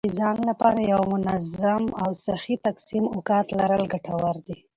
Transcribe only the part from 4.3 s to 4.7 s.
دي.